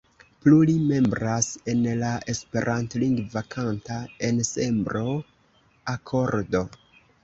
Plu 0.43 0.61
li 0.69 0.73
membras 0.91 1.49
en 1.73 1.83
la 1.99 2.15
esperantlingva 2.35 3.45
kanta 3.59 4.01
ensemblo 4.33 5.09
Akordo. 5.99 6.69